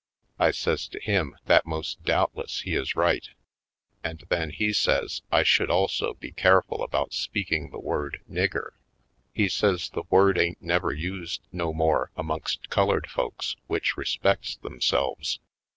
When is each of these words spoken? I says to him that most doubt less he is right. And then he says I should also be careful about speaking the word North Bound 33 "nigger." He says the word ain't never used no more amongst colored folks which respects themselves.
I 0.39 0.49
says 0.49 0.87
to 0.87 0.99
him 0.99 1.37
that 1.45 1.67
most 1.67 2.01
doubt 2.03 2.35
less 2.35 2.61
he 2.61 2.73
is 2.73 2.95
right. 2.95 3.29
And 4.03 4.23
then 4.29 4.49
he 4.49 4.73
says 4.73 5.21
I 5.31 5.43
should 5.43 5.69
also 5.69 6.15
be 6.15 6.31
careful 6.31 6.81
about 6.81 7.13
speaking 7.13 7.69
the 7.69 7.77
word 7.77 8.19
North 8.27 8.49
Bound 8.51 8.51
33 8.51 8.59
"nigger." 8.61 8.69
He 9.31 9.47
says 9.47 9.89
the 9.91 10.05
word 10.09 10.39
ain't 10.39 10.59
never 10.59 10.91
used 10.91 11.41
no 11.51 11.71
more 11.71 12.09
amongst 12.17 12.71
colored 12.71 13.11
folks 13.11 13.57
which 13.67 13.95
respects 13.95 14.55
themselves. 14.55 15.39